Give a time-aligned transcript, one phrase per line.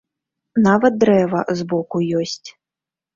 [0.67, 2.49] Нават дрэва збоку ёсць.